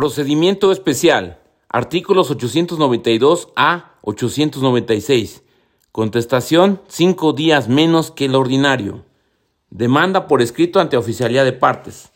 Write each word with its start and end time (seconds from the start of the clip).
Procedimiento 0.00 0.72
especial. 0.72 1.40
Artículos 1.68 2.30
892 2.30 3.48
a 3.54 3.96
896. 4.00 5.42
Contestación 5.92 6.80
cinco 6.88 7.34
días 7.34 7.68
menos 7.68 8.10
que 8.10 8.24
el 8.24 8.34
ordinario. 8.34 9.04
Demanda 9.68 10.26
por 10.26 10.40
escrito 10.40 10.80
ante 10.80 10.96
oficialía 10.96 11.44
de 11.44 11.52
partes. 11.52 12.12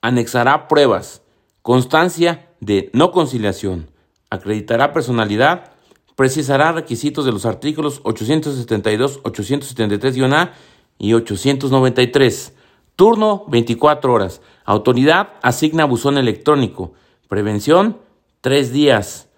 Anexará 0.00 0.66
pruebas. 0.66 1.20
Constancia 1.60 2.48
de 2.60 2.88
no 2.94 3.12
conciliación. 3.12 3.90
Acreditará 4.30 4.94
personalidad. 4.94 5.72
Precisará 6.16 6.72
requisitos 6.72 7.26
de 7.26 7.32
los 7.32 7.44
artículos 7.44 8.00
872, 8.04 9.22
873-A 9.24 10.54
y 10.98 11.12
893. 11.12 12.54
Turno 12.96 13.44
24 13.48 14.10
horas. 14.10 14.40
Autoridad 14.64 15.34
asigna 15.42 15.84
buzón 15.84 16.16
electrónico. 16.16 16.94
Prevención 17.30 17.98
3 18.40 18.72
días. 18.72 19.28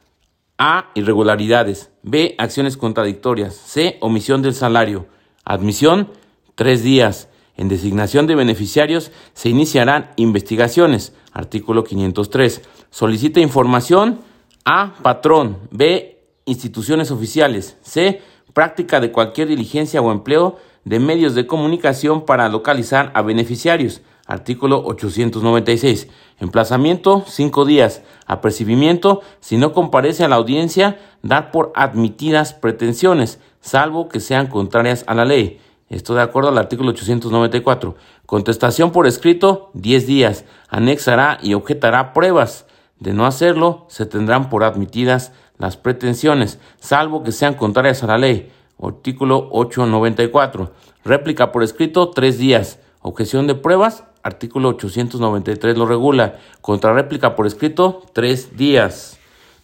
A. 0.56 0.90
Irregularidades. 0.94 1.90
B. 2.02 2.34
Acciones 2.38 2.78
contradictorias. 2.78 3.54
C. 3.54 3.98
Omisión 4.00 4.40
del 4.40 4.54
salario. 4.54 5.08
Admisión 5.44 6.08
3 6.54 6.82
días. 6.82 7.28
En 7.54 7.68
designación 7.68 8.26
de 8.26 8.34
beneficiarios 8.34 9.12
se 9.34 9.50
iniciarán 9.50 10.12
investigaciones. 10.16 11.12
Artículo 11.32 11.84
503. 11.84 12.62
Solicita 12.88 13.40
información. 13.40 14.20
A. 14.64 14.94
Patrón. 15.02 15.58
B. 15.70 16.18
Instituciones 16.46 17.10
oficiales. 17.10 17.76
C. 17.82 18.22
Práctica 18.54 19.00
de 19.00 19.12
cualquier 19.12 19.48
diligencia 19.48 20.00
o 20.00 20.10
empleo 20.12 20.56
de 20.86 20.98
medios 20.98 21.34
de 21.34 21.46
comunicación 21.46 22.24
para 22.24 22.48
localizar 22.48 23.12
a 23.14 23.20
beneficiarios. 23.20 24.00
Artículo 24.32 24.82
896. 24.86 26.08
Emplazamiento, 26.40 27.22
cinco 27.26 27.66
días. 27.66 28.00
Apercibimiento, 28.26 29.20
si 29.40 29.58
no 29.58 29.74
comparece 29.74 30.24
a 30.24 30.28
la 30.28 30.36
audiencia, 30.36 30.98
dar 31.22 31.50
por 31.50 31.70
admitidas 31.74 32.54
pretensiones, 32.54 33.40
salvo 33.60 34.08
que 34.08 34.20
sean 34.20 34.46
contrarias 34.46 35.04
a 35.06 35.14
la 35.14 35.26
ley. 35.26 35.60
Esto 35.90 36.14
de 36.14 36.22
acuerdo 36.22 36.48
al 36.48 36.56
artículo 36.56 36.92
894. 36.92 37.94
Contestación 38.24 38.90
por 38.90 39.06
escrito, 39.06 39.70
10 39.74 40.06
días. 40.06 40.46
Anexará 40.70 41.36
y 41.42 41.52
objetará 41.52 42.14
pruebas. 42.14 42.64
De 43.00 43.12
no 43.12 43.26
hacerlo, 43.26 43.84
se 43.90 44.06
tendrán 44.06 44.48
por 44.48 44.64
admitidas 44.64 45.32
las 45.58 45.76
pretensiones, 45.76 46.58
salvo 46.80 47.22
que 47.22 47.32
sean 47.32 47.52
contrarias 47.52 48.02
a 48.02 48.06
la 48.06 48.16
ley. 48.16 48.50
Artículo 48.82 49.50
894. 49.50 50.72
Réplica 51.04 51.52
por 51.52 51.62
escrito, 51.62 52.08
tres 52.08 52.38
días. 52.38 52.78
Objeción 53.02 53.46
de 53.46 53.56
pruebas, 53.56 54.04
artículo 54.22 54.70
893 54.70 55.76
lo 55.76 55.86
regula. 55.86 56.38
Contrarréplica 56.60 57.36
por 57.36 57.46
escrito, 57.46 58.02
tres 58.12 58.56
días. 58.56 59.18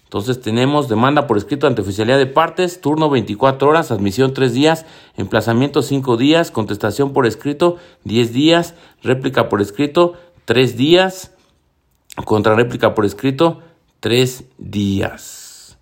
Entonces 0.08 0.40
tenemos 0.40 0.88
demanda 0.88 1.26
por 1.26 1.36
escrito 1.36 1.66
ante 1.66 1.82
oficialidad 1.82 2.16
de 2.16 2.24
partes, 2.24 2.80
turno 2.80 3.10
24 3.10 3.68
horas, 3.68 3.90
admisión 3.90 4.32
3 4.32 4.54
días, 4.54 4.86
emplazamiento 5.18 5.82
5 5.82 6.16
días, 6.16 6.50
contestación 6.50 7.12
por 7.12 7.26
escrito 7.26 7.76
10 8.04 8.32
días, 8.32 8.74
réplica 9.02 9.50
por 9.50 9.60
escrito 9.60 10.14
3 10.46 10.78
días, 10.78 11.32
contrarréplica 12.24 12.94
por 12.94 13.04
escrito 13.04 13.60
3 14.00 14.44
días. 14.56 15.76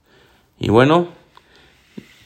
Y 0.59 0.71
bueno, 0.71 1.07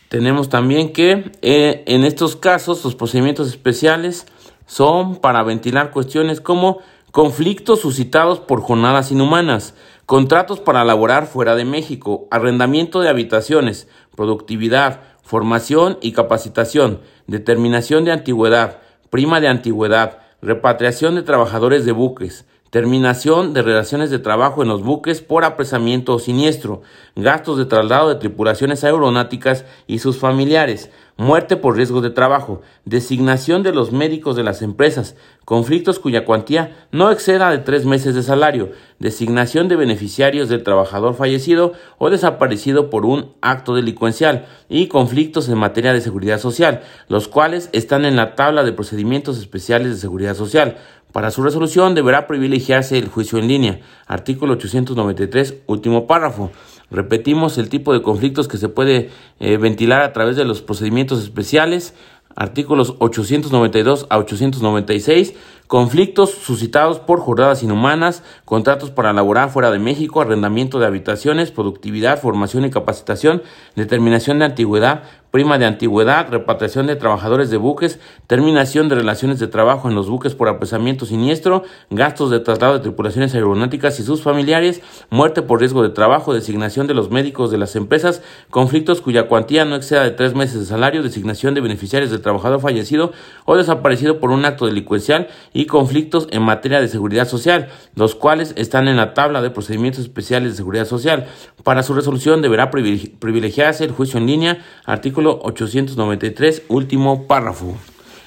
tenemos 0.08 0.48
también 0.48 0.94
que 0.94 1.32
eh, 1.42 1.84
en 1.86 2.04
estos 2.04 2.34
casos 2.34 2.82
los 2.82 2.94
procedimientos 2.94 3.48
especiales 3.48 4.26
son 4.70 5.16
para 5.16 5.42
ventilar 5.42 5.90
cuestiones 5.90 6.40
como 6.40 6.78
conflictos 7.10 7.80
suscitados 7.80 8.38
por 8.38 8.60
jornadas 8.60 9.10
inhumanas, 9.10 9.74
contratos 10.06 10.60
para 10.60 10.84
laborar 10.84 11.26
fuera 11.26 11.56
de 11.56 11.64
México, 11.64 12.28
arrendamiento 12.30 13.00
de 13.00 13.08
habitaciones, 13.08 13.88
productividad, 14.14 15.00
formación 15.24 15.98
y 16.00 16.12
capacitación, 16.12 17.00
determinación 17.26 18.04
de 18.04 18.12
antigüedad, 18.12 18.78
prima 19.10 19.40
de 19.40 19.48
antigüedad, 19.48 20.18
repatriación 20.40 21.16
de 21.16 21.22
trabajadores 21.22 21.84
de 21.84 21.90
buques, 21.90 22.46
terminación 22.70 23.52
de 23.52 23.62
relaciones 23.62 24.10
de 24.10 24.20
trabajo 24.20 24.62
en 24.62 24.68
los 24.68 24.82
buques 24.82 25.20
por 25.20 25.44
apresamiento 25.44 26.14
o 26.14 26.18
siniestro, 26.20 26.82
gastos 27.16 27.58
de 27.58 27.66
traslado 27.66 28.08
de 28.08 28.14
tripulaciones 28.14 28.84
aeronáuticas 28.84 29.64
y 29.88 29.98
sus 29.98 30.18
familiares, 30.18 30.90
muerte 31.16 31.56
por 31.56 31.76
riesgo 31.76 32.00
de 32.00 32.10
trabajo, 32.10 32.62
designación 32.84 33.62
de 33.62 33.72
los 33.72 33.92
médicos 33.92 34.36
de 34.36 34.44
las 34.44 34.62
empresas, 34.62 35.16
conflictos 35.44 35.98
cuya 35.98 36.24
cuantía 36.24 36.86
no 36.92 37.10
exceda 37.10 37.50
de 37.50 37.58
tres 37.58 37.84
meses 37.84 38.14
de 38.14 38.22
salario, 38.22 38.70
designación 39.00 39.68
de 39.68 39.76
beneficiarios 39.76 40.48
del 40.48 40.62
trabajador 40.62 41.14
fallecido 41.14 41.72
o 41.98 42.08
desaparecido 42.08 42.88
por 42.88 43.04
un 43.04 43.34
acto 43.42 43.74
delincuencial 43.74 44.46
y 44.68 44.86
conflictos 44.86 45.48
en 45.48 45.58
materia 45.58 45.92
de 45.92 46.00
seguridad 46.00 46.38
social, 46.38 46.82
los 47.08 47.28
cuales 47.28 47.68
están 47.72 48.04
en 48.04 48.16
la 48.16 48.34
tabla 48.34 48.62
de 48.62 48.72
procedimientos 48.72 49.38
especiales 49.38 49.90
de 49.90 49.96
seguridad 49.96 50.36
social. 50.36 50.78
Para 51.12 51.30
su 51.30 51.42
resolución 51.42 51.94
deberá 51.94 52.26
privilegiarse 52.26 52.96
el 52.96 53.08
juicio 53.08 53.38
en 53.38 53.48
línea. 53.48 53.80
Artículo 54.06 54.52
893, 54.54 55.56
último 55.66 56.06
párrafo. 56.06 56.50
Repetimos 56.90 57.58
el 57.58 57.68
tipo 57.68 57.92
de 57.92 58.02
conflictos 58.02 58.46
que 58.46 58.58
se 58.58 58.68
puede 58.68 59.10
eh, 59.40 59.56
ventilar 59.56 60.02
a 60.02 60.12
través 60.12 60.36
de 60.36 60.44
los 60.44 60.62
procedimientos 60.62 61.22
especiales. 61.22 61.94
Artículos 62.36 62.94
892 63.00 64.06
a 64.08 64.18
896 64.18 65.34
conflictos 65.70 66.30
suscitados 66.32 66.98
por 66.98 67.20
jornadas 67.20 67.62
inhumanas, 67.62 68.24
contratos 68.44 68.90
para 68.90 69.12
laborar 69.12 69.50
fuera 69.50 69.70
de 69.70 69.78
México, 69.78 70.20
arrendamiento 70.20 70.80
de 70.80 70.86
habitaciones, 70.86 71.52
productividad, 71.52 72.20
formación 72.20 72.64
y 72.64 72.70
capacitación, 72.70 73.44
determinación 73.76 74.40
de 74.40 74.46
antigüedad, 74.46 75.04
prima 75.30 75.58
de 75.58 75.66
antigüedad, 75.66 76.28
repatriación 76.28 76.86
de 76.86 76.96
trabajadores 76.96 77.50
de 77.50 77.56
buques, 77.56 78.00
terminación 78.26 78.88
de 78.88 78.96
relaciones 78.96 79.38
de 79.38 79.46
trabajo 79.46 79.88
en 79.88 79.94
los 79.94 80.08
buques 80.08 80.34
por 80.34 80.48
apresamiento 80.48 81.06
siniestro, 81.06 81.62
gastos 81.90 82.30
de 82.30 82.40
traslado 82.40 82.74
de 82.74 82.80
tripulaciones 82.80 83.34
aeronáuticas 83.34 84.00
y 84.00 84.02
sus 84.02 84.22
familiares, 84.22 84.82
muerte 85.08 85.42
por 85.42 85.60
riesgo 85.60 85.82
de 85.82 85.90
trabajo, 85.90 86.34
designación 86.34 86.88
de 86.88 86.94
los 86.94 87.10
médicos 87.10 87.50
de 87.50 87.58
las 87.58 87.76
empresas, 87.76 88.22
conflictos 88.50 89.00
cuya 89.00 89.28
cuantía 89.28 89.64
no 89.64 89.76
exceda 89.76 90.02
de 90.02 90.10
tres 90.10 90.34
meses 90.34 90.58
de 90.58 90.66
salario, 90.66 91.02
designación 91.02 91.54
de 91.54 91.60
beneficiarios 91.60 92.10
del 92.10 92.22
trabajador 92.22 92.60
fallecido 92.60 93.12
o 93.44 93.56
desaparecido 93.56 94.18
por 94.18 94.30
un 94.30 94.44
acto 94.44 94.66
delincuencial 94.66 95.28
y 95.52 95.59
conflictos 95.66 96.28
en 96.30 96.42
materia 96.42 96.80
de 96.80 96.88
seguridad 96.88 97.28
social, 97.28 97.68
los 97.94 98.14
cuales 98.14 98.52
están 98.56 98.88
en 98.88 98.96
la 98.96 99.14
tabla 99.14 99.42
de 99.42 99.50
procedimientos 99.50 100.02
especiales 100.02 100.50
de 100.50 100.56
seguridad 100.56 100.86
social. 100.86 101.26
Para 101.64 101.82
su 101.82 101.94
resolución 101.94 102.42
deberá 102.42 102.70
privilegiarse 102.70 103.84
el 103.84 103.92
juicio 103.92 104.18
en 104.18 104.26
línea, 104.26 104.64
artículo 104.84 105.40
893, 105.42 106.62
último 106.68 107.26
párrafo. 107.26 107.76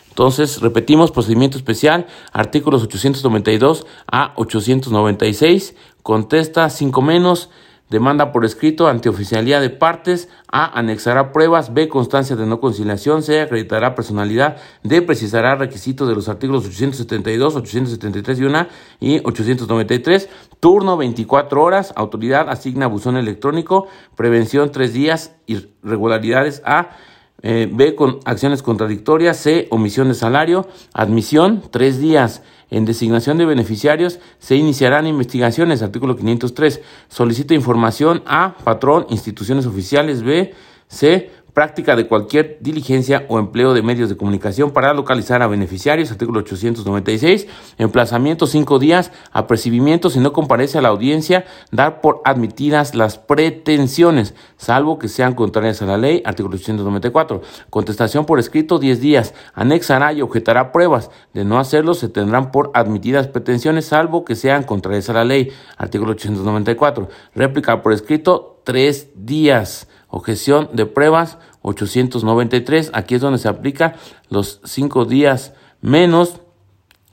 Entonces, 0.10 0.62
repetimos, 0.62 1.10
procedimiento 1.10 1.58
especial, 1.58 2.06
artículos 2.32 2.84
892 2.84 3.88
a 4.06 4.34
896, 4.36 5.76
contesta 6.04 6.70
5 6.70 7.02
menos, 7.02 7.50
Demanda 7.94 8.32
por 8.32 8.44
escrito 8.44 8.88
ante 8.88 9.08
oficialía 9.08 9.60
de 9.60 9.70
partes. 9.70 10.28
A. 10.52 10.80
Anexará 10.80 11.32
pruebas. 11.32 11.76
B. 11.76 11.90
Constancia 11.90 12.36
de 12.36 12.48
no 12.48 12.60
conciliación. 12.60 13.22
C. 13.22 13.42
Acreditará 13.42 13.94
personalidad. 13.94 14.58
D. 14.82 15.04
Precisará 15.04 15.54
requisitos 15.54 16.10
de 16.10 16.16
los 16.16 16.28
artículos 16.28 16.66
872, 16.66 17.56
873 17.56 18.40
y 18.40 18.44
1 18.46 18.68
y 19.00 19.20
893. 19.20 20.28
Turno 20.60 20.98
24 20.98 21.62
horas. 21.62 21.94
Autoridad 21.96 22.50
asigna 22.50 22.88
buzón 22.88 23.16
electrónico. 23.16 23.86
Prevención 24.16 24.72
3 24.72 24.92
días. 24.92 25.36
Irregularidades 25.46 26.64
A. 26.66 26.98
Eh, 27.44 27.70
B. 27.72 27.94
Con 27.94 28.22
acciones 28.26 28.64
contradictorias. 28.64 29.38
C. 29.38 29.68
Omisión 29.70 30.08
de 30.08 30.16
salario. 30.16 30.68
Admisión 30.94 31.62
3 31.70 32.00
días. 32.00 32.42
En 32.74 32.86
designación 32.86 33.38
de 33.38 33.46
beneficiarios 33.46 34.20
se 34.40 34.56
iniciarán 34.56 35.06
investigaciones. 35.06 35.84
Artículo 35.84 36.16
503. 36.16 36.82
Solicita 37.08 37.54
información 37.54 38.24
a 38.26 38.56
patrón, 38.64 39.06
instituciones 39.10 39.68
oficiales. 39.68 40.24
B. 40.24 40.56
C 40.88 41.30
práctica 41.54 41.96
de 41.96 42.08
cualquier 42.08 42.58
diligencia 42.62 43.26
o 43.30 43.40
empleo 43.40 43.74
de 43.74 43.82
medios 43.82 44.10
de 44.10 44.18
comunicación 44.18 44.72
para 44.72 44.94
localizar 44.94 45.42
a 45.42 45.48
beneficiarios, 45.48 46.12
artículo 46.12 46.40
896, 46.40 47.48
emplazamiento 47.78 48.48
cinco 48.48 48.80
días, 48.80 49.12
apercibimiento 49.32 50.10
si 50.10 50.20
no 50.20 50.34
comparece 50.34 50.78
a 50.78 50.82
la 50.82 50.90
audiencia, 50.90 51.46
dar 51.72 52.02
por 52.02 52.22
admitidas 52.26 52.96
las 52.96 53.18
pretensiones, 53.18 54.34
salvo 54.58 54.98
que 54.98 55.08
sean 55.08 55.36
contrarias 55.36 55.82
a 55.82 55.86
la 55.86 55.98
ley, 55.98 56.24
artículo 56.26 56.56
894, 56.56 57.42
contestación 57.70 58.26
por 58.26 58.40
escrito 58.40 58.80
10 58.80 59.00
días, 59.00 59.34
anexará 59.54 60.14
y 60.14 60.22
objetará 60.22 60.72
pruebas, 60.72 61.12
de 61.34 61.46
no 61.46 61.60
hacerlo 61.60 61.94
se 61.94 62.10
tendrán 62.10 62.52
por 62.52 62.72
admitidas 62.74 63.28
pretensiones, 63.28 63.86
salvo 63.86 64.26
que 64.26 64.36
sean 64.36 64.64
contrarias 64.64 65.10
a 65.10 65.14
la 65.14 65.24
ley, 65.24 65.52
artículo 65.78 66.12
894, 66.14 67.10
réplica 67.36 67.82
por 67.84 67.94
escrito 67.94 68.53
3 68.64 69.10
días. 69.16 69.88
Objeción 70.10 70.70
de 70.74 70.86
pruebas 70.86 71.38
893. 71.64 72.92
Aquí 72.94 73.16
es 73.16 73.22
donde 73.22 73.40
se 73.40 73.48
aplica 73.48 73.96
los 74.30 74.62
cinco 74.64 75.06
días 75.06 75.54
menos 75.82 76.42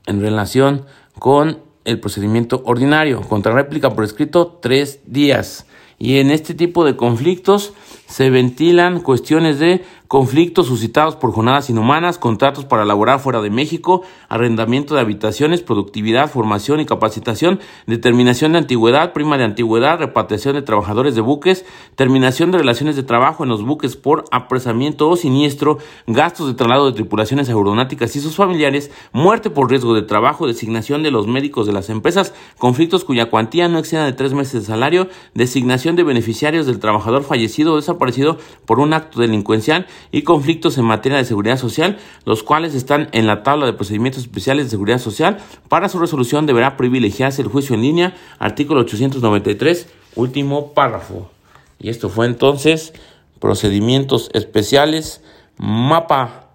en 0.06 0.20
relación 0.20 0.87
con 1.19 1.62
el 1.85 2.00
procedimiento 2.00 2.62
ordinario. 2.64 3.23
Contra 3.23 3.52
réplica 3.52 3.91
por 3.91 4.05
escrito, 4.05 4.58
tres 4.61 5.00
días. 5.06 5.67
Y 6.02 6.17
en 6.17 6.31
este 6.31 6.55
tipo 6.55 6.87
de 6.87 6.97
conflictos 6.97 7.75
se 8.06 8.31
ventilan 8.31 9.00
cuestiones 9.00 9.58
de 9.58 9.85
conflictos 10.08 10.67
suscitados 10.67 11.14
por 11.14 11.31
jornadas 11.31 11.70
inhumanas, 11.70 12.19
contratos 12.19 12.64
para 12.64 12.85
laborar 12.85 13.20
fuera 13.20 13.41
de 13.41 13.49
México, 13.49 14.02
arrendamiento 14.29 14.97
de 14.97 15.02
habitaciones, 15.02 15.62
productividad, 15.62 16.29
formación 16.29 16.81
y 16.81 16.85
capacitación, 16.85 17.61
determinación 17.87 18.50
de 18.50 18.58
antigüedad, 18.58 19.12
prima 19.12 19.38
de 19.38 19.44
antigüedad, 19.44 20.00
repatriación 20.00 20.56
de 20.56 20.62
trabajadores 20.62 21.14
de 21.14 21.20
buques, 21.20 21.64
terminación 21.94 22.50
de 22.50 22.58
relaciones 22.58 22.97
de 22.97 23.05
trabajo 23.05 23.44
en 23.44 23.50
los 23.50 23.64
buques 23.64 23.94
por 23.94 24.25
apresamiento 24.32 25.08
o 25.08 25.14
siniestro, 25.14 25.79
gastos 26.08 26.49
de 26.49 26.55
traslado 26.55 26.87
de 26.87 26.94
tripulaciones 26.94 27.49
aeronáuticas 27.49 28.17
y 28.17 28.20
sus 28.20 28.35
familiares, 28.35 28.91
muerte 29.12 29.49
por 29.49 29.70
riesgo 29.70 29.94
de 29.94 30.02
trabajo, 30.02 30.49
designación 30.49 31.05
de 31.05 31.12
los 31.12 31.29
médicos 31.29 31.69
de 31.69 31.73
las 31.73 31.88
empresas, 31.88 32.35
conflictos 32.58 33.05
cuya 33.05 33.31
cuantía 33.31 33.69
no 33.69 33.79
exceda 33.79 34.06
de 34.06 34.12
tres 34.12 34.32
meses 34.32 34.62
de 34.62 34.67
salario, 34.67 35.08
designación 35.35 35.89
de 35.96 36.02
beneficiarios 36.02 36.66
del 36.66 36.78
trabajador 36.78 37.25
fallecido 37.25 37.72
o 37.72 37.76
desaparecido 37.76 38.38
por 38.66 38.81
un 38.81 38.92
acto 38.92 39.20
delincuencial 39.20 39.87
y 40.10 40.22
conflictos 40.22 40.78
en 40.78 40.84
materia 40.84 41.19
de 41.19 41.25
seguridad 41.25 41.58
social, 41.58 41.98
los 42.25 42.42
cuales 42.42 42.75
están 42.75 43.08
en 43.12 43.26
la 43.26 43.42
tabla 43.42 43.66
de 43.66 43.72
procedimientos 43.72 44.22
especiales 44.22 44.66
de 44.66 44.70
seguridad 44.70 44.98
social. 44.98 45.38
Para 45.69 45.88
su 45.88 45.98
resolución 45.98 46.46
deberá 46.46 46.76
privilegiarse 46.76 47.42
el 47.42 47.48
juicio 47.48 47.75
en 47.75 47.82
línea, 47.82 48.14
artículo 48.38 48.81
893, 48.81 49.88
último 50.16 50.72
párrafo. 50.72 51.31
Y 51.78 51.88
esto 51.88 52.08
fue 52.08 52.26
entonces 52.26 52.92
procedimientos 53.38 54.31
especiales, 54.34 55.22
mapa 55.56 56.50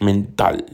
mental. 0.00 0.64